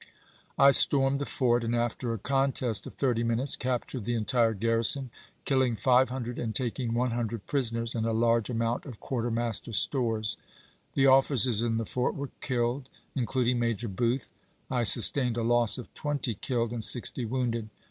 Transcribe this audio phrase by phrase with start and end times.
[0.57, 5.11] I stormed the fort, and after a contest of thirty minutes captured the entire garrison,
[5.45, 7.29] killing five hundred and taking one hun jones.
[7.29, 10.37] dred prisoners, and a large amount of quartermaster stores.
[10.37, 14.31] ^J^ ci*erk'8 The officers in the fort were killed, including Major Booth,
[14.71, 17.69] ^f^yf I sustained a loss of twenty killed and sixty wounded.